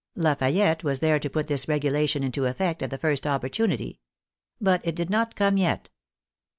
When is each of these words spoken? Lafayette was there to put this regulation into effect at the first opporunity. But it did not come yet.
Lafayette 0.15 0.83
was 0.83 0.99
there 0.99 1.19
to 1.19 1.29
put 1.29 1.45
this 1.45 1.67
regulation 1.67 2.23
into 2.23 2.47
effect 2.47 2.81
at 2.81 2.89
the 2.89 2.97
first 2.97 3.25
opporunity. 3.27 3.99
But 4.59 4.81
it 4.83 4.95
did 4.95 5.11
not 5.11 5.35
come 5.35 5.57
yet. 5.57 5.91